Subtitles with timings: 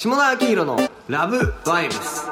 [0.00, 2.26] 下田明宏のラブバイブス。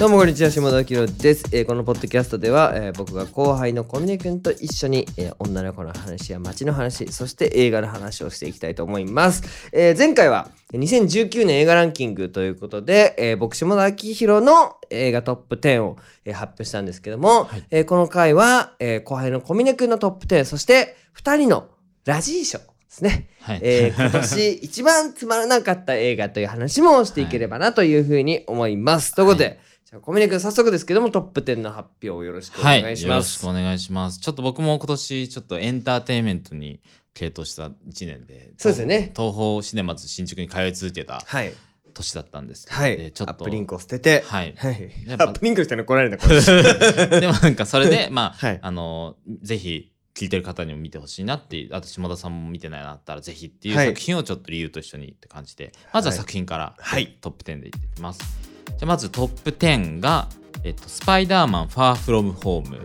[0.00, 21.68] どうもこんにちは下田明です、えーこのポッドキャストでは、えー僕が後輩の小峰君と一緒に、えー女の子の話や街の話そして映画の話をしていきたいと思います、えー前回は2019年映画ランキングということで、えー僕下田明宏の映画トップ10を、えー発表したんですけども、えーこの回は、えー後輩の小峰君のトップ10そして2人の
[22.04, 29.14] ラジー賞ですね、はいえー今年一番つまらなかった映画という話もしていければなというふうに思います。
[29.14, 33.40] ということで、じゃあ小峰君早速ですけどもトップ10の発表をよろしくおはい、願いしよろします。
[33.40, 34.20] くお願いします。
[34.20, 36.80] ちょっと僕も今年ちょっとエンターテインメントに
[37.14, 37.72] 傾倒した1
[38.06, 41.52] 年で、そうですよね東宝シネマズ新宿に通い続けたはい。
[41.94, 42.66] 年だったんです。
[42.70, 42.96] はい。
[42.96, 44.22] でちょっとアップリンクを捨てて。
[44.26, 44.90] はいはい。
[45.08, 47.20] アップリンクしたの怒られるんだ、これ。
[47.20, 53.86] でもなんかそれでまあ、はいあのぜひ聞いてる方にも見てほしいなってあと下田さんも見てないなったらぜひっていうはい。
[53.88, 57.16] 作品をちょっと理由と一緒にって感じで、まずははい作品から、はい。
[57.20, 58.20] トップ10でいってきます。
[58.66, 60.28] じゃあまずトップ10が、
[60.64, 62.78] えっと、スパイダーマンファーフロムホーム。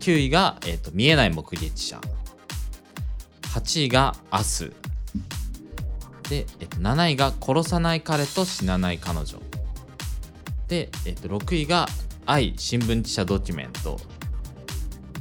[0.00, 2.00] 9位が、えっと見えない目撃者。
[3.54, 4.72] 8位が「明日」
[6.30, 9.42] で、えっと7位が「殺さない彼と死なない彼女」
[10.68, 11.88] で、えっと6位が
[12.26, 13.98] 「愛新聞記者ドキュメント」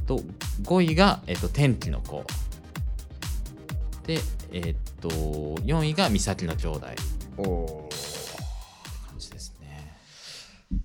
[0.07, 0.21] と
[0.63, 2.23] 5位が、えっと天気の子。
[4.07, 4.19] で、
[4.53, 6.87] えっと4位が「岬の兄弟」
[7.37, 8.37] おー。
[9.09, 9.93] 感じですね。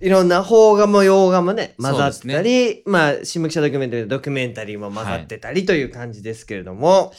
[0.01, 7.13] いろんな邦画も洋画もね、混ざってたり、まあ、新聞記者ドキュメンタリー、ドキュメンタリーも混ざってたりという感じですけれども、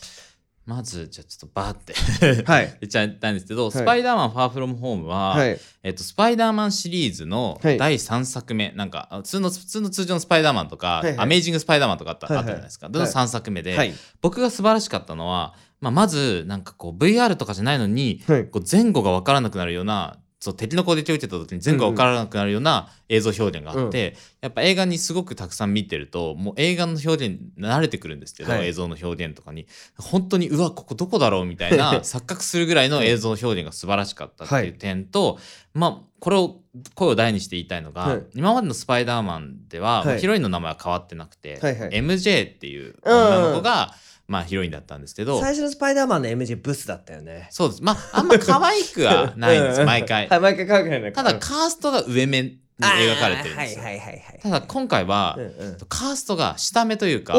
[0.66, 2.76] まずじゃあちょっとバーってはい。
[2.80, 5.58] 言っちゃいたいんですけど、いスパイダーマンファーフロムホームは、はい。
[5.82, 12.86] えっと、スパイダーマンシリーズのはい第3作目、なんかあ普通の普通の通常のスパイダーマンとか、はいはいアメイジングスパイダーマンとかあった,、じゃないですか。
[12.86, 13.92] はいどの3作目で、はい。
[14.22, 28.68] 僕が素晴らしかったのは、まあ、まずなんかこう VR とかじゃないのに、はいこう前後が分からなくなるようなそう敵の攻撃を受けた時に前後が分からなくなるような映像表現があって、やっぱ映画にすごくたくさん見てるともう映画の表現に慣れてくるんですけど、はい。
[28.68, 29.66] 映像の表現とかに。
[29.96, 35.38] 本当にうわここどこだろうみたいな錯覚するぐらいの映像表現が素晴らしかったっていう点と、
[35.72, 36.60] まあこれを
[36.94, 38.22] 声を大にして言いたいのが、はい。
[38.34, 40.20] 今までの「スパイダーマン」では、はい。
[40.20, 41.88] ヒロインの名前は変わってなくて、はいはい。
[41.88, 43.94] MJ っていう女の子が、
[44.26, 45.40] まあ、ヒロインだったんですけど。
[45.40, 47.48] 最初のスパイダーマンの MJ ブスだったよね。
[47.50, 47.82] そうです。
[47.82, 50.28] まああんま可愛くはないんですう毎回。
[50.28, 54.40] はい、毎回可愛くないねただカーストが上目に描かれてるんですよ、あーはいはいはいはい。
[54.42, 55.76] ただ今回は、うんうん。
[55.88, 57.34] カーストが下目というか。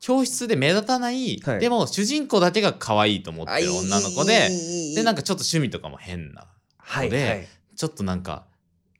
[0.00, 1.60] 教室で目立たない、はい。
[1.60, 4.48] でも主人公だけが可愛いと思ってる女の子で
[4.94, 6.46] でなんか、かちょっと趣味とかも変な
[6.78, 7.48] はいではい。
[7.76, 8.46] ちょっとなんか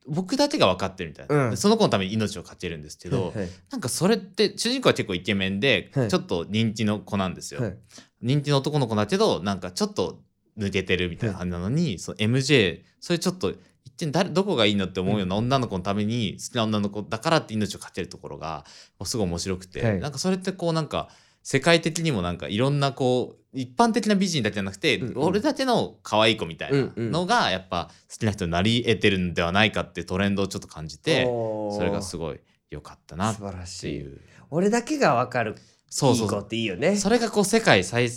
[0.09, 1.51] 僕だけが分かってるみたいな、うん。
[1.51, 3.49] でその子のために命をかけるんですけど、はいはい。
[3.71, 6.09] なんかそれって主人公は結構イケメンで、はい。
[6.09, 7.79] ちょっと人気の子なんですよ、はい。
[8.23, 10.21] 人気の男の子だけどなんかちょっと
[10.59, 13.55] 抜けてるみたいな感じなのに、その MJ それちょっと
[13.85, 18.65] 一見誰どこがいいのって思うような女の子のために好きな女の子だからって命をかけるところが
[19.05, 20.01] すごい面白くて、はい。
[20.01, 21.09] なんかそれってこうなんか
[21.51, 25.23] 世界的にもなんかいろんなこう一般的な美人だけじゃなくて、うんうん。
[25.29, 31.75] 俺だけの可愛い子みたいなのがやっぱ好きな人になり得てるんではないかってトレンドをちょっと感じておー。
[31.75, 33.95] それがすごい良かったなっ素晴らてしい。
[33.95, 34.21] いう。
[34.51, 35.55] 俺だけがわかる
[35.89, 36.39] そうそうそう。
[36.39, 36.97] いい子っていいよね。
[36.97, 38.11] それがこう世界最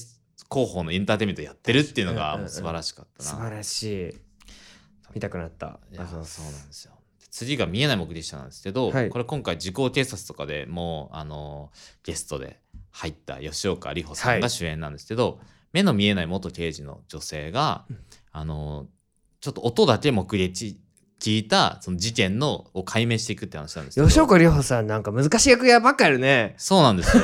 [0.49, 2.41] 高峰のエンターテインメントやってるっていうのうんうんうん。
[2.43, 3.29] が素晴らしかったな。
[3.29, 4.13] 素晴らしい。
[5.13, 5.79] 見たくなった。
[5.89, 6.91] いやあそうそうなんですよ。
[7.29, 9.09] 次が見えない目撃者なんですけど、はい。
[9.09, 11.71] これ今回時効警察とかでもうあの
[12.03, 12.59] ゲストで
[12.91, 15.39] 入った吉岡里帆さんが主演なんですけど、
[15.73, 17.85] 目の見えない元刑事の女性が、
[18.31, 18.87] あの
[19.39, 20.79] ちょっと音だけ目撃
[21.19, 24.07] 聞いたその事件のを解明していくって話なんですけど。
[24.07, 26.55] 吉岡里帆さんなんか難しい役やばっかやるね。
[26.57, 27.23] そうなんですよ。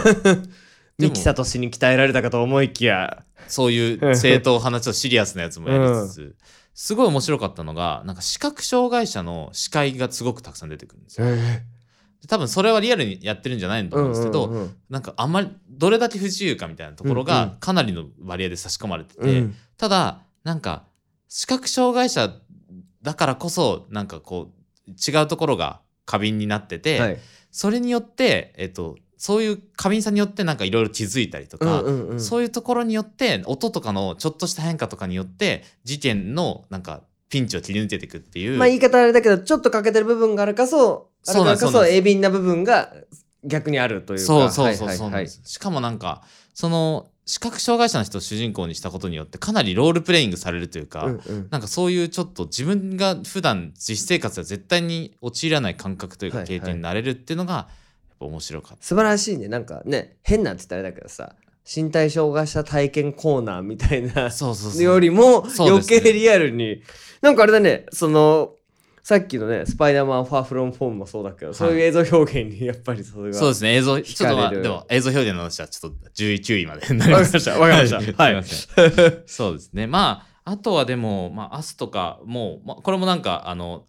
[1.00, 3.24] 三木聡に鍛えられたかと思いきや。
[3.48, 6.36] そういう正統派なちょっとシリアスなやつもやりつつ、
[6.74, 11.28] すごい面白かったのがなんか視覚障害者の視界がすごくたくさん出てくるんですよ。
[11.28, 11.64] で
[12.28, 14.76] 多分それはリアルにやってるんじゃないと思うんですけど、うんうんうん。
[14.90, 17.26] なんかあんまりどれだけ不自由かみたいなところうんうん。
[17.26, 19.56] がかなりの割合で差し込まれてて、うん。
[19.78, 20.86] ただなんか
[21.28, 22.34] 視覚障害者
[23.02, 24.52] だからこそなんかこ
[24.88, 27.20] う違うところが過敏になってて、はい。
[27.52, 32.20] それによって、えっと、そういう過敏さによってなんかいろいろ気づいたりとか、うんうんうん。
[32.20, 42.94] そういうところによって音とかのちょっとした変化とかによって事件のなんかピンチを切り抜けていくっていう、まあ言い方あれだけどちょっと欠けてる部分があるかそあるそうからこそ鋭敏な部分が
[43.44, 44.26] 逆にあるというか。
[44.26, 45.28] そうそうそうはいはいはい。
[45.28, 51.48] しかもなんかその視覚障害者の人を主人公にしたことによってかなりロールプレイングされるというか、うんうん。
[51.52, 56.60] なんかそういうちょっと自分が普段実生活では絶対に陥らない感覚というかはいはい。
[56.60, 57.68] 経験になれるっていうのがやっ
[58.20, 58.84] ぱ面白かった。
[58.84, 59.50] 素晴らしいね。
[59.50, 61.36] なんかね変なんって言ったらあれだけどさ
[61.68, 64.84] 身体障害者体験コーナーみたいなそうそうそう。
[64.84, 66.82] よりも余計リアルに、
[67.22, 68.54] なんかあれだねその
[69.04, 73.76] さっきのね「スパイダーマンファーフロムフォーム」もそうだけど、そういう映像表現にやっぱりそれがそうですね。
[73.76, 77.52] 映像ちょっとまあでも映像表現の話はちょっと11位まで になりまわかりました。
[77.52, 77.82] わか
[78.30, 79.88] りましたはいそうですね。
[79.88, 83.86] まああとはでもまあアスとかもう、まあ、これもなんかあの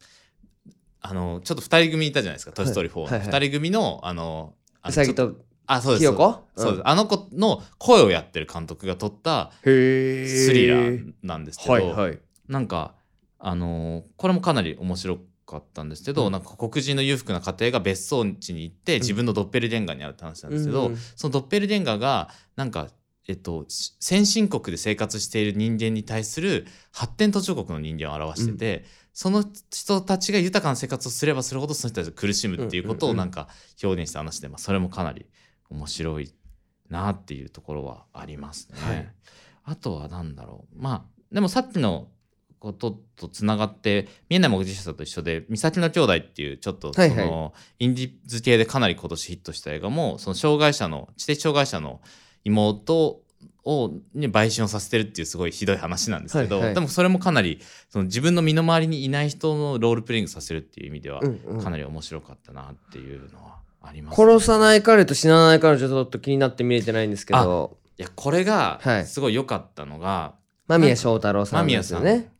[1.00, 3.19] あのちょっと2人組いたじゃないですか「トイ・ストーリー4」のはい。
[3.19, 3.28] はい。
[3.28, 4.54] 2人組のあの
[4.86, 5.36] うさぎと
[5.69, 6.00] あそうです。
[6.00, 6.49] ひよこ？
[6.56, 6.88] そうです、うん。
[6.88, 12.19] あの子の声をやってる監督が撮ったスリラーなんですけど、はいはい。
[12.49, 12.94] なんか
[13.38, 16.32] あのーこれもかなり面白かったんですけど、うん。
[16.32, 22.88] なんか黒人の裕福な家庭が別荘地に行って自分のドッペルゲンガーに会うって話なんですけど、うんうんそのドッペルゲンガーがなんか
[23.31, 33.49] えっと、し先進国で生活している人間に対する発展途上国の人間を表してて、その人たちが豊かな生活をすればするほどその人たちが苦しむっていうことうんうんうんをなんか
[33.82, 35.26] 表現した話で、まあ、それもかなり
[35.70, 36.32] 面白い
[36.88, 38.79] なっていうところはありますね。
[38.81, 39.09] はい。
[39.65, 40.79] あとは何だろう。
[40.81, 42.09] まあでもさっきの
[42.59, 47.49] こととつながって見えない目撃者と一緒で「三崎の兄弟」っていうちょっとそはいの、は
[47.79, 47.85] い。
[47.85, 52.00] インディーズ系でかなり今年ヒットした映画もその障害者の知的障害者の
[52.44, 53.23] 妹
[53.65, 56.75] をに売春をさせてるっていうすごいひどい話なんですけど、はいはい。
[56.75, 57.61] でもそれもかなり
[57.91, 61.20] その自分の身の回りにいない人のロールプレイングさせるっていう意味では
[61.62, 67.78] かなり面白かったなっていうのはあります、殺さない彼と死なない彼女ちょっと気になって見れてないんですけど。
[67.98, 69.06] いやこれがはい。
[69.06, 70.34] すごい良かったのが、
[70.69, 72.02] 間宮祥太朗さんで間宮さん。
[72.02, 72.32] すよね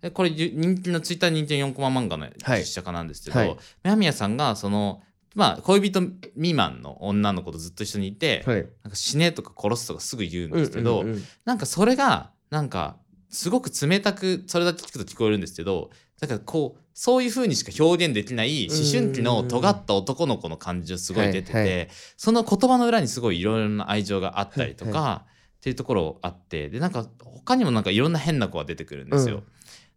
[0.00, 3.56] でこれゆ人気のツイッター人気の4コマ漫画のはい実写化なんですけど、はい。
[3.82, 5.02] 間宮さんがその
[5.34, 6.00] まあ恋人
[6.34, 8.66] 未満の女の子とずっと一緒にいて、はい。
[8.82, 11.22] なんか死ねとか殺すとかすぐ言うんですけど、うんうんうん。
[11.44, 12.96] なんかそれがなんか
[13.28, 15.90] すごく冷たくそれだけ聞くと聞こえるんですけど
[16.20, 21.86] だからこうそういう風にしか表現できない思春期の尖った男の子の感じがすごい出てて、はいは
[22.16, 29.36] その言葉の裏にすごいいろいろな愛情があったりとか、はっていうところあってでなんか他にもなんかいろんな変な子が出てくるんですよ。
[29.36, 29.42] うん。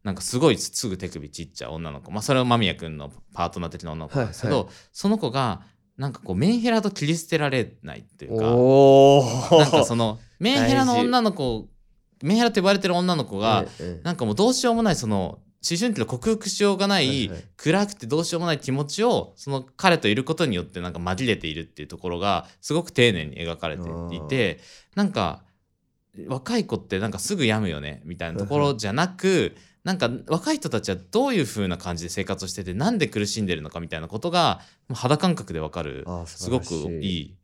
[0.03, 5.62] なんかすごいすぐ手首ちっちゃい女の子、まあ、それは間宮君のパートナー的な女の子なんですけど、はいその子が
[5.98, 8.44] なんかこうメンヘラと切り捨てられないっていうか
[9.57, 11.69] なんかその メンヘラの女の子
[12.21, 13.65] メンヘラと呼ばれてる女の子が、
[14.03, 17.44] なんかもうどうしようもないその思春期の克服しようがない、はいはい。
[17.57, 24.59] 暗くてどうしようもない気持ちをその彼といることによってなんか紛れているっていうところがすごく丁寧に描かれていて
[24.95, 25.41] なんか
[26.27, 34.62] 若い子ってなんかすぐ病むよねみたいなところじゃなくなんか若い人たちはどういう風な感じで生活をしててなんで苦しんでるのかみたいなことが
[34.94, 37.35] 肌感覚でわかるあすごくいい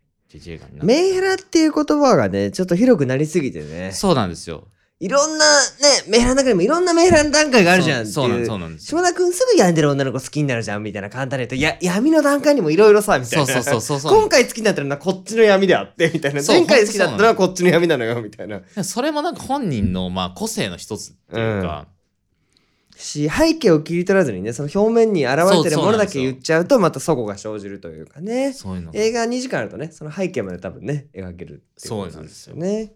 [0.82, 3.92] メンヘラっていう言葉がねちょっと広くなりすぎてね。
[3.92, 4.68] そうなんですよ。
[5.02, 9.00] いろんなねメンヘラの中にもいろんなメンヘラの段階があるじゃんってそうそうなんそうなんですよ。
[9.00, 13.46] 島田君すぐ病んでる女の子好きになるじゃんみたいな簡単に言うといや闇の段階にもいろいろさみたいな。
[13.48, 16.44] そうそうそうそう今回好きになってるのはこっちの闇であってみたいな。
[16.46, 18.62] 前回好きだったのはこっちの闇なのよみたいな。
[18.84, 21.88] それもなんか本人のまあ個性の一つっていうか、
[22.96, 28.54] し背景を切り取らずにねその表面に現れてるものだけ言っちゃうとまた齟齬が生じるというかね。
[28.94, 32.94] 映画2時間あるとねその背景まで多分ね描けるっていうことなんですよね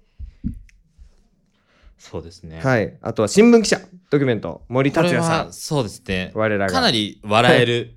[1.97, 2.59] そうですね。
[2.61, 2.97] はい。
[3.01, 3.79] あとは新聞記者。
[4.09, 4.63] ドキュメント。
[4.67, 5.45] 森達也さん。
[5.47, 6.31] はそうですね。
[6.35, 6.71] 我らが。
[6.71, 7.95] かなり笑える。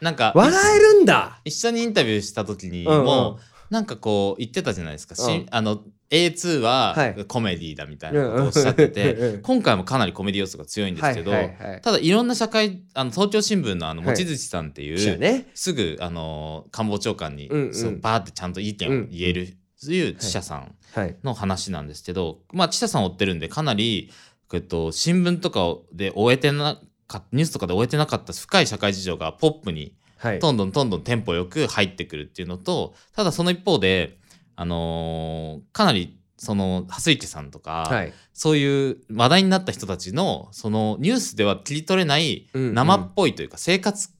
[0.00, 1.40] なんか笑えるんだ。
[1.44, 3.04] 一緒にインタビューした時にうんうん。
[3.04, 3.38] も、
[3.70, 5.14] なんかこう言ってたじゃないですか。
[5.14, 5.46] しうん。
[5.50, 7.24] あの A2 ははい。
[7.26, 11.80] コメディだみたいなことをおっしゃってて、今回もかなりコメディ要素が強いんですけど、はいはいはい。
[11.80, 14.16] ただいろんな社会あの東京新聞のあのはい。
[14.16, 17.74] 望月さんっていう、すぐあの官房長官に、うんうん。
[17.74, 20.10] そうバーってちゃんと意見を言える、そうい。
[20.10, 24.10] う記者さんはいの話なんですけど、まあ記者さんを追ってるんでかなり、
[24.52, 30.40] えっと、新聞とかで終えてなかニュースとかで終えてなかった深い社会事情がポップにはい。
[30.40, 34.18] どんどんどんどんテンポよく入ってくるっていうのとただその一方で、
[34.56, 38.12] あのーかなりその蓮池さんとか、はい。
[38.32, 42.74] そういう話題になった人たちのそのニュースでは切り取れないうんうん。
[42.74, 44.10] 生っぽいというか生活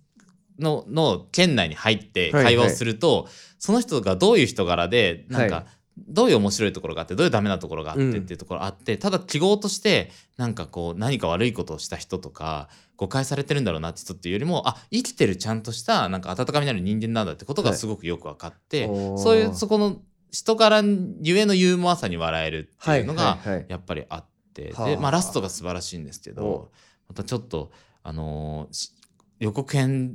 [0.58, 5.66] のの圏内に入ってはい会話をすると、その人がどういう人柄でなんはか
[6.06, 8.10] どういう面白いところがあってどういうダメなところがあってうん。
[8.10, 19.18] っていうところあって、ただ記号としてなんかこう何か悪いことをした人とか誤解されてるんだろうなって人っていうよりもあ生きてるちゃんとしたなんか温かみのある人間なんだってことがすごくよく分かって、おー。
[19.18, 19.96] そういうそこの
[20.30, 20.82] 人柄
[21.22, 23.66] ゆえのユーモアさに笑えるっていうのが、はいはいはい。
[23.68, 24.86] やっぱりあって、はあ。
[24.88, 26.34] で、まあ、ラストが素晴らしいんですけお。
[26.34, 26.70] ど
[27.08, 27.70] またちょっと、
[28.02, 28.92] あのーし
[29.40, 30.12] 予告編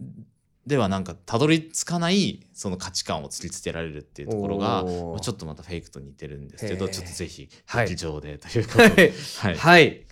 [0.66, 9.58] ではなんかたどり着かないその価値観を突きつけられるっていうところが、まあちょっとまたフェイクと似てるんですけどちょっとぜひはい劇場でということで、はい。
[9.58, 10.06] はい。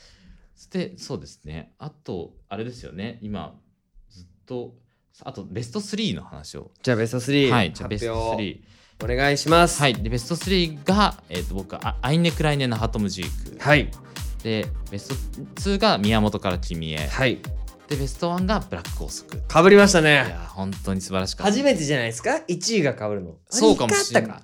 [0.72, 1.74] でそうですね。
[1.80, 3.20] あとあれですよね。
[3.22, 3.54] 今
[4.10, 4.74] ずっと
[5.24, 6.72] あとベスト3の話を。
[6.84, 7.74] じゃあベスト3はい。
[7.74, 8.62] じゃあベスト発表3
[9.04, 9.80] お願いします。
[9.82, 9.94] はい。
[9.94, 13.58] でベスト3が、えー、と僕はあアイネ・クライネのハトムジーク。
[13.58, 13.90] はい。
[14.44, 15.10] でベス
[15.56, 17.08] ト2が宮本から君へ。
[17.08, 17.40] はい
[17.92, 20.14] でベスト1がブラック高速いかぶりましたね。
[20.14, 21.52] や本当に素晴らしかった。
[21.52, 23.36] 初めてじゃないですか？1位がかぶるの。
[23.50, 24.42] そうかもしれない。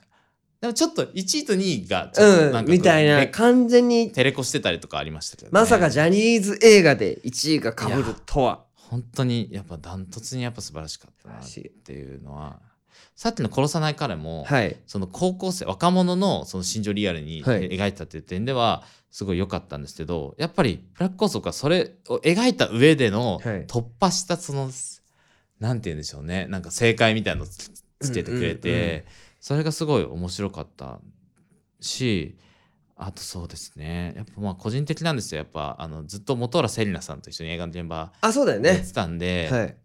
[0.59, 8.65] でもちょっと1位と2位がちょっとうんなんかみたいなべ完全にテレコしてたりとかありましたけど、ね、まさかジャニーズ映画で1位がかぶるとは。
[8.75, 11.43] 本当にやっぱダントツにやっぱ素晴らしかったなっ
[11.83, 12.59] ていうのは
[13.15, 14.77] さっきの「殺さない彼も」はい。
[14.85, 17.69] その高校生若者のその心情をリアルにはい。
[17.69, 23.65] 描いたっていう点ではすごい良かったんですけどやっぱりブラック高速はそれを描いた上でのはい。
[23.65, 24.69] 突破したその
[25.59, 26.47] なんて言うんでしょうね。
[26.47, 29.03] なんか正解みたいなのをつつけてくれて、うんうんうん
[29.39, 30.99] それがすごい面白かった
[31.79, 32.37] し
[32.95, 34.13] あとそうですね。
[34.17, 35.37] やっぱまあ個人的なんですよ。
[35.37, 38.69] やっぱあのずっと本浦セリナさんと一緒に映画の現場あそうだよね。
[38.69, 39.77] やってたんで、はい。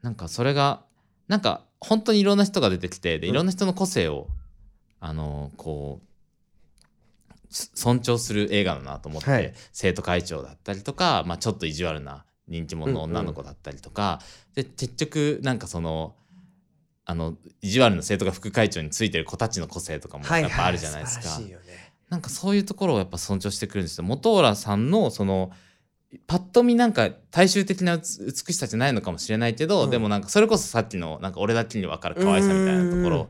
[0.00, 0.85] なんかそれが
[1.28, 3.32] なんか本当にいろんな人が出てきてでうん。
[3.32, 4.28] いろんな人の個性を、
[5.00, 6.06] あのこう
[7.54, 9.54] す尊重する映画だなと思って、はい。
[9.72, 14.20] 生徒会長だったりとか、まあ、ちょっと意地悪な人気者の女の子だったりとか、
[14.54, 16.14] で結局なんかその
[17.04, 20.42] あの意地悪な生徒が副会長についてる子たちの個性とかもはい。
[20.42, 21.22] やっぱあるじゃないですか。
[21.22, 21.92] 素晴らしいよね。
[22.08, 24.04] なんかそういうところをやっぱ尊重してくるんですよ。
[24.04, 25.50] 本浦さんのその
[26.26, 29.90] パッと見なんか大衆的な美美しさじゃないのかもしれないけど、うん。
[29.90, 33.10] でもなんかそれこそさっきのなんか俺だけに分かる可愛さみたいなとこうん。
[33.10, 33.28] ろ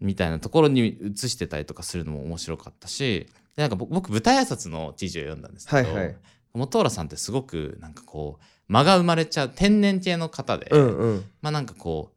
[0.00, 3.26] みたいなところに映してたりとかするのも面白かったし
[3.56, 6.16] でなんか僕僕舞台挨拶の記事を読んだんですけど、はいはい。
[6.52, 11.24] 本浦さんってすごくなんかこう間が生まれちゃう天然系の方で、うんうん。
[11.42, 12.14] まあなんかこう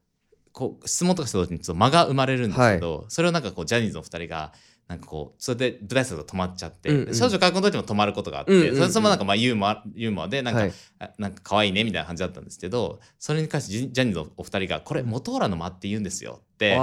[0.52, 4.54] こう質問とかした時にちょっと間が生まれるんですけど、それをなんかこうジャニーズの2人が
[4.88, 7.13] なんかこうそれで舞台挨拶が止まっちゃって、うんうん。
[7.15, 8.89] 少女科学の時も止まることがあって、うんうんうん。
[8.89, 10.74] それもなんかまあユーモアユーモアでなんか、はい。
[11.00, 16.77] あなんか可愛いねみたいな感じだったんですけどそれに関してジジャニーズのお二人が「これ元浦の間って言うんですよ」って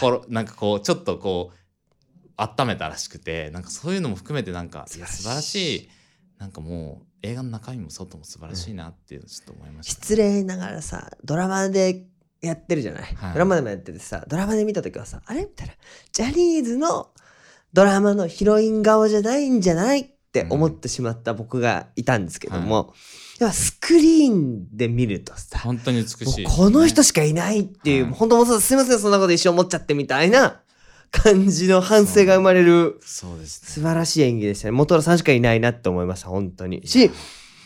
[0.00, 1.56] ころなんかこうちょっとこう
[2.36, 5.88] 温めたらしくてなんかそういうのも含めてなんかいや素晴らしい。
[6.38, 10.02] なんかもう映画の中身も外も素晴らしいなっていうちょっと思いました。
[10.02, 12.06] 失礼ながらさドラマで
[12.40, 13.32] やってるじゃない、はい。
[13.34, 15.42] ドラマでもやっててさドラマで見た時はさあれ？
[15.42, 15.74] みたいな。
[16.12, 17.10] ジャニーズの
[17.72, 22.94] ドラマのヒロイン顔じゃないんじゃないって思ってしまった僕がいたんですけども、
[23.38, 26.44] やっぱスクリーンで見るとさ本当に美しい。
[26.44, 30.60] ね、この人しかいないっていう、はい本当もうすいませんそんなこと一生思っちゃってみたいな
[31.10, 33.38] 感じの反省が生まれるそう。
[33.38, 33.68] ですね。
[33.68, 34.72] 素晴らしい演技でしたね。
[34.72, 36.86] 元浦さんしかいないなって思いました本当に。
[36.86, 37.10] し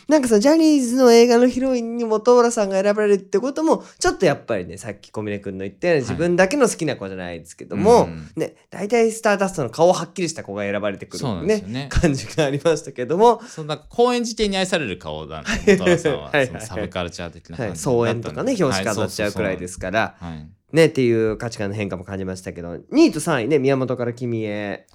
[0.07, 6.11] なんかそのジャニーズの映画のヒロインに本浦さんが選ばれるってこともちょっとやっぱりねさっき小峰君の言ったようにはい。
[6.11, 8.29] 自分だけの好きな子じゃないですけども、うん。
[8.35, 11.87] ね大体スターダストの顔はっきりした子が選ばれてくるねね。
[11.89, 16.29] 感じがありましたけども、そんな公演時点に愛される顔なんで元原さんは。
[16.29, 16.51] はい。
[16.51, 20.31] はいサブカルチャー的なはい、感じ総演とかね表紙飾っちゃうくらいですから、はい。
[20.31, 24.87] はいねっていう価値観の変化も感じましたけど2位と3位ね宮本から君へ。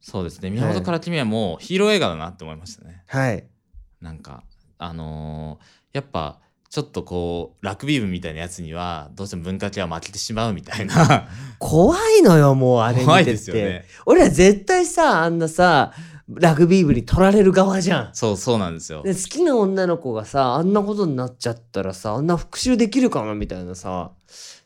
[0.00, 0.50] そうですね。
[0.50, 3.02] 宮本から君はもうヒーロー映画だなって思いましたね。
[3.06, 3.44] はい
[4.00, 4.42] なんか
[4.78, 11.26] あのーやっぱちょっとこうラグビー部みたいなやつにはどうしても文化系は負けてしまうみたいな。
[11.58, 13.86] 怖いのよもうあれ見怖いてて、ですよね。
[14.04, 15.94] 俺ら絶対さあんなさ
[16.28, 18.10] ラグビー部に取られる側じゃん。
[18.12, 19.02] そうそうなんですよ。
[19.02, 24.10] で好きな女の子がさあんなことになっちゃったらさあんな復讐できるかなみたいなさ。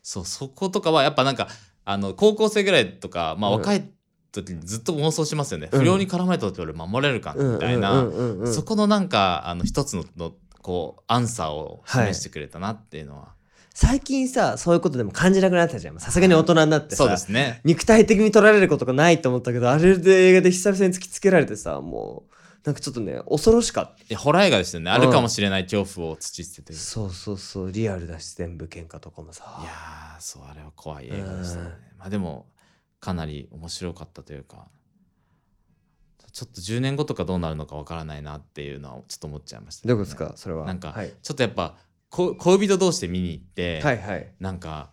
[0.03, 1.47] そうそことかはやっぱなんか
[1.85, 3.57] あの高校生ぐらいとかまあうん。
[3.59, 3.89] 若い
[4.33, 5.81] 時にずっと妄想しますよね、うん。
[5.81, 10.33] 不良に絡まれた時俺守れるかみたいな、うんうんうんうんうんそこのなんかあの一つのの
[10.63, 13.29] こうアンサーを示してくれたなっていうのは、
[13.73, 15.99] 最近さそういうことでも感じなくなったじゃん。
[15.99, 17.61] さすがに大人になってさ、そうですね。
[17.65, 24.03] 肉体的に取られることがないと思ったけどあれで映画で久々に突きつけられてさもうなんかちょっとね恐ろしかった。
[24.03, 27.73] いやホラー映画ですよね、あるかもしれない恐怖を土捨ててそうそうそう。
[27.73, 29.45] リアルだし全部喧嘩とかもさ。
[29.65, 32.45] やーそうあれは怖い映画でしたね、まあでも
[33.01, 34.69] かなり面白かったというか
[36.33, 40.37] ちょっと10年後とかどうなるのかわからないなっていうのはちょっと思っちゃいました、どういうことですか？
[40.37, 40.65] それは。
[40.67, 41.77] なんかはい、ちょっとやっぱ
[42.09, 44.33] こ恋人同士で見に行って、はいはい。
[44.39, 44.91] なんか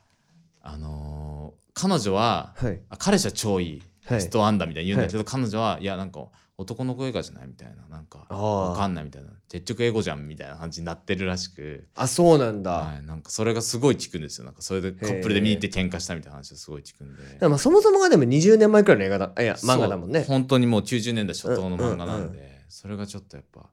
[0.61, 2.81] あのー彼女ははい。
[2.89, 4.21] あ彼氏は超いいはい。
[4.21, 6.25] 人アンだみたいに言うんだけど、彼女はいやなんか
[6.59, 9.29] 男の子映画じゃないみたいななんかわかんないみたいな。
[9.47, 14.45] 結局英語じゃんみたいな感じになってるらしく、あそうなんだ、はい、なんかそれがすごい聞くんですよ。
[14.45, 17.47] なんかそれでカップルで見に行って喧嘩したみたいな話がすごい聞くんで。
[17.47, 20.25] まあそもそもがでも20年前くらいの映画だあいや漫画だもんね。
[20.27, 23.65] 本当にもう90年代初頭の漫画なんで、うんうんそれがちょっとやっぱ。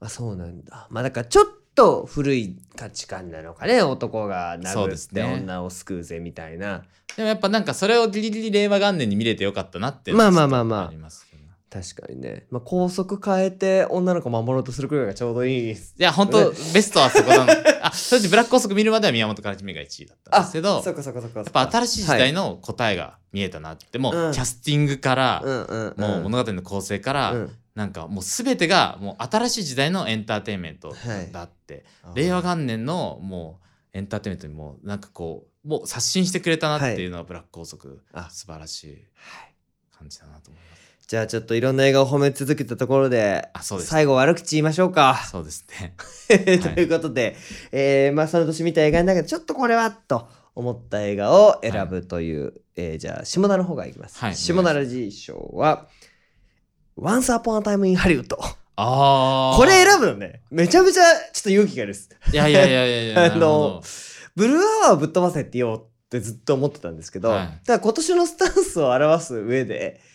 [0.00, 0.88] あそうなんだ。
[0.90, 6.82] まあだからちょっと古い価値観なのかね男が殴って女を救うぜみたいな。
[7.16, 10.80] でもやっぱなんかそれをギリギリ令和元年に見れてよかったなってまあまあまあまあ。
[10.80, 11.29] ちょっとります
[11.70, 17.52] 確かにね、まあ、高速変えて女の子守ろうとするくらいがちょうどいいいや、本当ベストはそこなの。
[17.82, 24.32] あ、正直ブラック高速見るまでは宮本からじめが1位だったんですけど、 そっかそっかそっかやっぱ新しい時代の答えが見えたなって、もううん。
[24.32, 26.00] キャスティングから、うんうんうん。
[26.00, 27.56] もう物語の構成から、うん。
[27.76, 31.30] なんかもう全てがもう新しい時代のエンターテインメントはい。
[31.30, 31.84] だって、
[32.16, 33.60] 令和元年のも
[33.94, 39.04] うエンターテインメントにもうなんかこうもう刷新してくれたなっていうのはブラック高速、あ素晴らしい
[39.96, 40.69] 感じだなと思います。
[41.10, 45.16] じゃあちょっといろんな映画を褒め続けたところであそうです最後悪口言いましょうか。
[45.28, 45.96] そうですね。
[46.62, 47.36] ということで、
[47.72, 54.20] えーまあ、その年見た映画の中でちょっとこれはと思った映画を選ぶという、えーじゃあ下田の方がいきます。
[54.20, 55.88] はい下田ラジー賞は
[56.96, 58.32] 「Once Upon a Time in Hollywood」
[58.76, 59.56] ああ。
[59.56, 61.02] これ選ぶのねめちゃめちゃ
[61.32, 62.08] ちょっと勇気がいるです。
[62.32, 63.34] いやいやいやいやいや。
[63.34, 63.82] あの
[64.36, 70.08] ブルーアワーをぶっ飛ばせって言おうってずっと思ってたんですけど、はいただ今年のスタンスを表す上で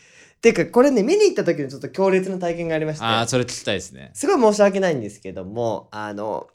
[0.45, 3.03] てかこれね見に行った時のちょっと強烈な体験がありまして。
[3.03, 4.11] ああ、それ聞きたいですね。
[4.13, 6.47] すごい申し訳ないんですけどもあの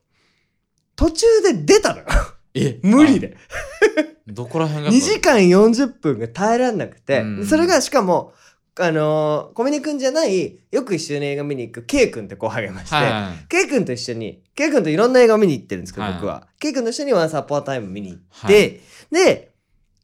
[0.95, 2.07] 途中で出たのよ。
[2.55, 2.79] え？
[2.85, 3.19] 無理。
[3.19, 3.37] で。
[3.97, 7.47] あどこら辺が2時間40分が耐えられなくてうん。
[7.47, 8.33] それがしかも
[8.79, 13.47] あの小峰君じゃないよく一緒に映画見に行く K 君って後輩がいまして、はいはい。
[13.49, 16.15] K 君と一緒に K 君といろんな映画を見に行ってるんですけど、はい。
[16.15, 16.47] 僕は。
[16.61, 18.81] K 君と一緒にワンサポータイム見に行って、
[19.11, 19.51] で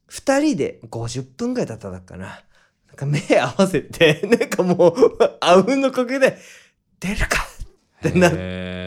[0.09, 2.41] 2人で50分ぐらい経ったのかな
[2.87, 4.95] なんか目合わせて なんかもう
[5.41, 6.37] あうんの呼吸で
[6.99, 7.45] 出るか！
[8.07, 8.37] ってなって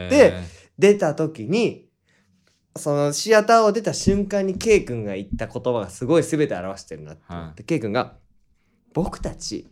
[0.09, 0.35] で
[0.79, 1.87] 出た時に
[2.77, 8.17] そのシアターを出た瞬間に K 君が言った言葉がすごい全て表してるなって思って、K 君が
[8.95, 9.69] 「僕たち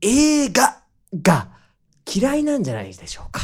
[0.00, 0.82] 映画
[1.22, 1.48] が
[2.12, 3.42] 嫌いなんじゃないでしょうか」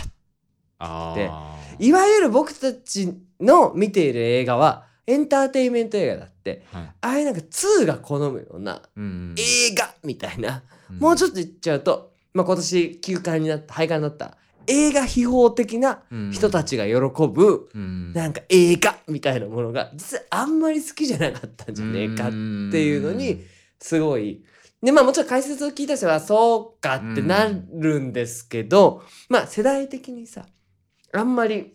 [0.79, 1.57] あであ。
[1.79, 6.83] いわゆる僕たちの見ている映画はエンターテインメント映画だってはい。
[6.83, 10.99] ああいうなんか2が好むようなうん映画みたいな、うん。
[10.99, 14.37] もうちょっと言っちゃうと、まあ、今年休館になった廃刊になった
[14.67, 16.93] 映画秘宝的な人たちが喜
[17.27, 18.13] ぶ、うん。
[18.13, 23.43] なんか映画みたいなものが実はあんまり好きじゃなかったんじゃねえかっていうのに
[23.81, 24.45] すごい。
[24.83, 30.47] でまあもちろん解説を聞いた人はそうかってなるんですけど、まあ世代的にさ
[31.13, 31.75] あんまり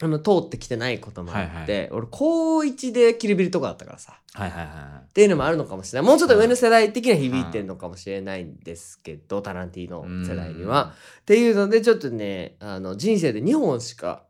[0.00, 4.20] あの通ってきてないこともあって、はい俺高1でキルビルとかだったからさ。
[4.32, 6.08] はいはいはっていうのもあるのかもしれない。
[6.08, 10.94] もうちょっと上の世代的には響いてるのかもしれないんですけど、タランティーノ世代には。
[11.22, 14.22] っていうのでちょっとねあの人生で2本しか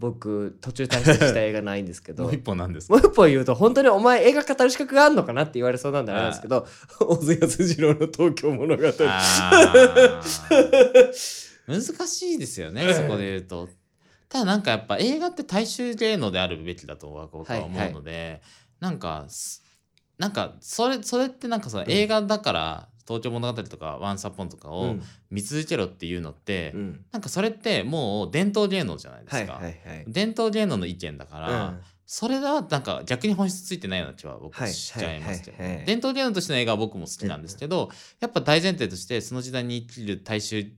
[0.00, 2.14] 僕途中退出した映画ないんですけい。
[2.16, 6.66] どもう一本なんですもかう一本言うと本当にお前映画語る資格があるのかなって言われそうなんであれなんですけど
[6.98, 8.82] 小津安二郎の東京物語。
[11.68, 13.68] 難しいですよね、そこで言うと。
[14.32, 18.40] ただなんかやっぱ映画って大衆芸能であるべきだと僕は思うので、
[18.80, 19.62] なんかす
[20.16, 25.02] なんかそれそれってなんかその映画だから東京物語とかワンサポンとかをうん。
[25.30, 27.04] 見続けろっていうのって、うん。
[27.10, 29.54] なんかそれってもう伝統芸能じゃないですか。
[29.54, 30.04] はいはいはい。
[30.06, 31.80] 伝統芸能の意見だから、うん。
[32.06, 37.90] それはなんか逆に本質ついてないような気は僕はいしちゃいますけど、はいはいはい伝統芸能としての映画は僕も好きなんですけど、
[38.20, 40.72] やっぱ大前提としてその時代に生きる大衆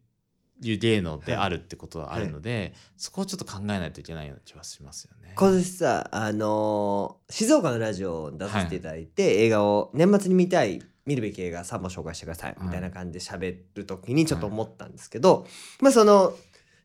[0.78, 5.34] 芸能であるってことはあるので、そこをちょっと考えないといけないような気はしますよね。
[5.36, 15.46] 今年さあのー静岡のラジオに出させていただいて、映画を年末に見たい見るべき映画3本紹介してくださいみたいな感じで喋る時にちょっと思ったんですけど、
[15.80, 16.34] まあその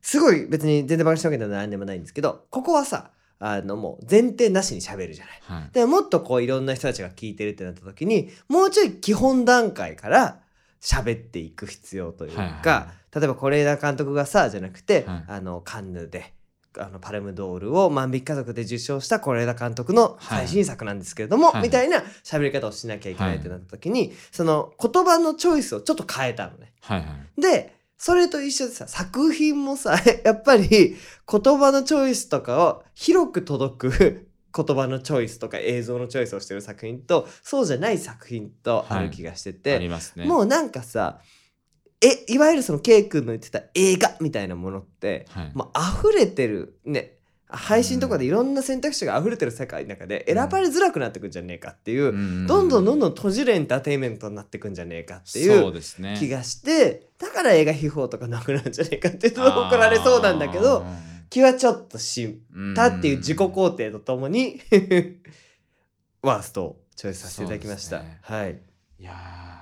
[0.02, 5.62] すごい別に全然バカしたわけでは何でもないんですけどここはさあのもう前提なしに喋るじゃない。
[5.62, 5.70] はい。
[5.72, 10.40] でもっとこういろんな人たちが聞いてるってなった時にもうちょい基本段階から
[10.82, 15.24] 喋っていく必要というか、はいはい例えば是枝監督がさじゃなくて、はい。
[15.28, 16.34] あのカンヌで
[16.78, 21.64] あのパルムドールを万引き家族で受賞した是枝監督の最新作なんですけれども、はい。
[21.64, 26.74] みたいな喋り方をしなきゃいけないってなった時に、その言葉のチョイスをちょっと変えたのね。
[26.82, 27.06] はいは
[27.38, 27.42] い。
[27.42, 40.26] でそれと一緒でさ作品もさ やっぱり言葉のチョイスとかを広く届く言葉のチョイスとか映像のチョイスをしてる作品とそうじゃない作品とある気がしてて、ありますね。
[40.26, 41.20] もうなんかさ
[42.02, 45.52] えいわゆるその K 君の言ってた映画みたいなものって、はい。
[45.54, 45.70] もう
[46.08, 47.16] 溢れてるね
[47.52, 52.48] 配信とかでいろんな選択肢が溢れてる世界の中で選ばれづらくなってくんじゃねえかっていう、うん。
[52.48, 55.74] どんどんどんどん閉じるエンターテインメントになってくんじゃねえかっていそう
[56.18, 60.86] 気がしてだから映画秘宝とかなくなるんじゃねえかっていうと怒られそうなんだけど
[61.30, 62.38] 気はちょっとし
[62.76, 64.62] たっていう自己肯定とともに
[66.22, 68.00] ワーストをチョイスさせていただきました。
[68.00, 68.20] ね。
[68.24, 68.60] はい。
[69.00, 69.59] いや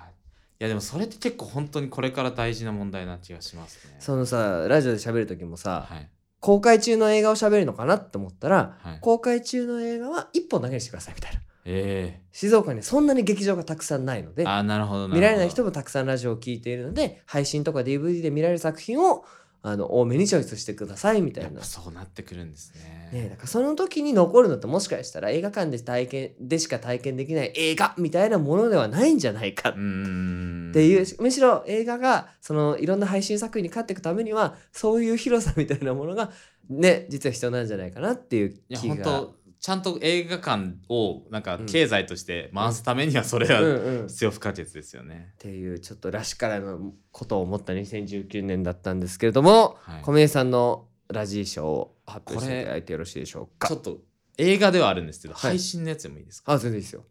[0.60, 3.96] やでもそれって結構本当にこれから大事な問題な気がしますね。
[4.00, 6.10] そのさラジオで喋る時もさ、はい。
[6.39, 9.00] 公開中の映画を喋るのかなって思ったら、はい。
[9.02, 11.41] 公開中の映画は1本だけにしてくださいみたいな。
[11.70, 19.26] え静岡にそんなに劇場がたくさんないのでえあーなるほど見られない人もたくさんラジオを聞いているので配信とか DVD で見られる作品を
[19.70, 21.64] あの多めにチョイスしてくださいみたいな。
[21.64, 22.98] そうなってくるんですね。
[23.12, 29.70] ね、だからその時に残るのってもしかしたら映画館で体験でしか体験できない映画みたいなものではないんじゃないか。
[29.70, 36.32] っていうむしろ映画がそのいろんな配信作品に勝っていくためにはそういう広さみたいなものが
[36.70, 41.65] ね実は必要なんじゃないかなっていういや気が本当ちゃんと映画館をなんかうん。
[41.65, 45.34] 経済として回すためにはそれはうんうん、っ必要不可欠ですよね。
[45.39, 50.02] ていうちょっとらしからぬことを思った2019年だったんですけれども、はい。
[50.04, 53.67] 小宮さんのラジー賞を発表していただいてよろしいでしょうか？
[53.67, 53.98] ちょっと
[54.38, 55.52] 映画ではあるんですけど、はい。
[55.52, 56.54] 配信のやつでもいいですか？
[56.54, 57.06] あ全然いいですよ。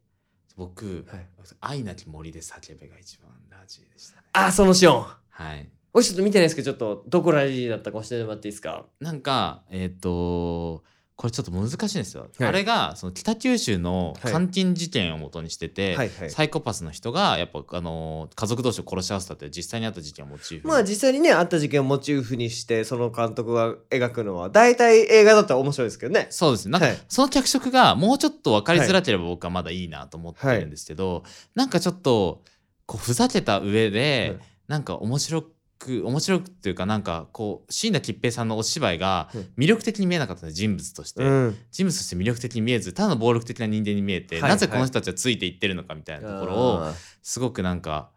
[0.56, 1.28] 僕、はい。
[1.60, 4.22] 愛なき森で叫べが一番ラジーでしたね。
[4.32, 5.06] あそのシオン。
[5.30, 5.68] はい。
[5.92, 8.86] おいちょっと見てないですけどちょっとどこラジーだったか教えてもらっていいですか？
[9.00, 10.84] なんか、えっ、と
[11.16, 12.28] これちょっと難しいんですよ。
[12.38, 12.48] はい。
[12.48, 16.30] あれがその北九州の監禁事件を元にしてて、はいはい。
[16.30, 20.70] サイコパスの人がやっぱあの家族同士を殺し合わせたって実際にあった事件をモチーフに。
[20.70, 26.26] まあ実際にねあった事件をモチーフにしてその監督が描くのは大体映画だったら面白いですけどね。
[26.28, 26.72] そうですね。
[26.72, 26.98] なんか、はい。
[27.08, 31.24] その脚色がもうちょっと分かりづらければ僕はまだいいなと思ってるんですけど、
[31.54, 32.42] なんかちょっと
[32.84, 34.48] こうふざけた上で、はい。
[34.68, 39.40] なんか面白く面白くっていうかなんかこう椎名桔平さんのお芝居がうん。
[39.58, 41.56] 魅力的に見えなかった人物として、うん。
[41.70, 48.10] 人物として魅力的に見えずただの暴力的な人間に見えて、はいなぜこの人たちはついていってるのかみたいなところをすごくなんか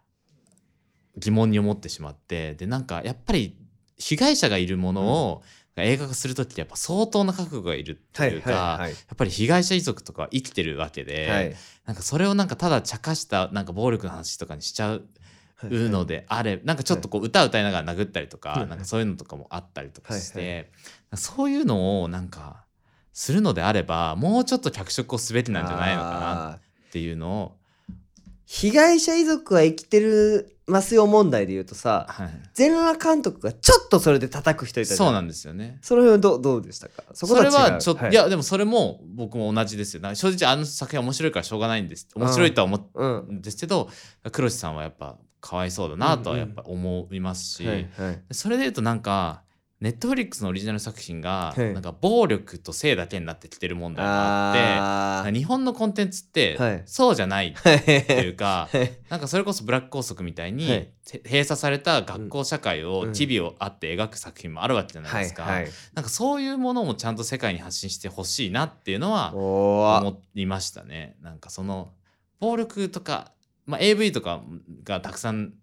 [1.17, 3.57] 疑問に思ってしまってでなんかやっぱり
[3.97, 5.43] 被害者がいるものを、
[5.83, 8.91] 映画化する時ってやっぱ相当な覚悟がいるっていうか、はいはい。
[8.91, 11.55] やっぱり被害者遺族とかは生きてるわけで、はい。
[11.85, 15.07] なんかそれをなんかただ茶化したなんか暴力の話とかにしちゃう
[15.61, 15.89] はい。
[15.89, 20.71] のであれなんかちょっとこう歌歌いながら殴ったりとか、はいなんかそういうのとかもあったりとかして、
[21.11, 22.65] はそういうのをなんか
[23.13, 27.57] するのであればもうちょっと脚色をすべきなんじゃないのかなっていうのを、
[28.45, 35.79] 被害者遺族は生きてるますよ問題で言うとさはい、全裸監督がちょっとそれで叩く人いたそうなんですよね。
[35.81, 37.03] その辺はどうどうでしたか？
[37.13, 40.15] それはちょっと、はいい、やでもそれも僕も同じですよ。
[40.15, 42.07] 正直あの作品は面白いからしょうがないんです。
[42.15, 43.89] 面白いとは思ううんんですけど、
[44.31, 47.67] 黒石さんはやっぱかわいそうだなとはやっぱ思いますし、
[48.31, 49.43] それで言うとなんか
[49.81, 51.73] ネットフリックスのオリジナル作品がはい。
[51.73, 56.83] なんか暴力と性だけになってきてる問題があって日本のコンテンツってはい。
[56.85, 58.91] そうじゃないっはいていうか はい。
[59.09, 60.89] なんかそれこそブラック校則みたいに、
[61.23, 63.13] 閉鎖された学校社会をうん。
[63.13, 65.45] 機微をあって描く作品もあるわけじゃないですか、
[65.93, 71.15] なんかそういうものもちゃんと世界に発信してほしいなっていうのは思いましたね。
[71.21, 71.93] なんかその
[72.41, 73.31] 暴力とか、
[73.69, 74.41] まあ、AV とか
[74.83, 75.53] がたくさん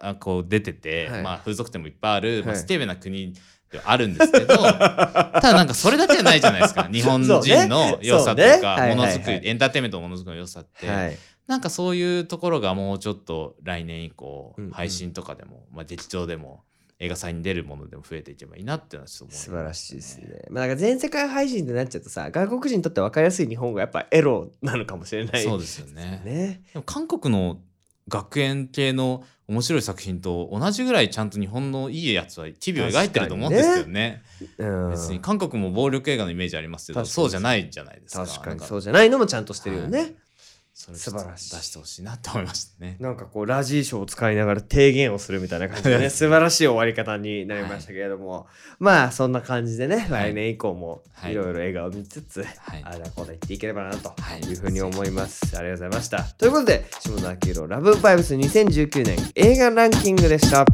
[0.00, 1.22] あこう出てて、はい。
[1.22, 2.60] まあ、風俗店もいっぱいある、まあ、はい。
[2.60, 3.34] ステーブな国
[3.70, 6.88] ではあるんですけど ただなんかそれだけじゃないじゃないですか。
[6.92, 9.40] 日本人の良さというかものづくはいはいはい。
[9.40, 11.18] りエンターテインメントのものづくりの良さって、はい。
[11.46, 16.64] なんかそういうところがもうちょっと来年以降配信とかでも、まあ、劇場でも
[16.98, 20.26] 映画祭に出るものでも増えていけばいいなっていうのはちょっと思います素晴らしいですね。
[20.50, 26.22] まあ、なんか全世界配信ってなっちゃうとさ外国人にとって分かりやすい日本がやっぱエロなのかもしれないそうですよね。
[26.24, 26.62] ね。
[26.72, 27.60] でも韓国の
[28.08, 34.22] 学園系の面白い作品と同じぐらいちゃんと日本のいいやつは機微を描いてると思うんですけどね。
[34.58, 38.26] うん、別に韓国も暴力映画のイメージありますけどそうじゃないじゃないですか。
[38.26, 39.98] 確かにそうじゃないのもちゃんとしてるよね。
[39.98, 40.16] はい
[40.78, 42.98] それ素晴らしい出してほしいなって思いましたね。
[43.00, 48.46] なんかこうラジーショーを使いながら提言をするみたいな感じでね素晴らしい終わり方になりましたけれども、
[48.78, 50.32] まあそんな感じでね、はい。
[50.32, 51.32] 来年以降もはい。
[51.32, 52.82] いろいろ映画を見つつ、はい。
[52.84, 54.40] あれだこうだ言っていければなとはい。
[54.42, 56.22] いうふうに思います、ありがとうございました。
[56.24, 60.66] ということで下田明宏ラブバイブス2019年映画ランキングでした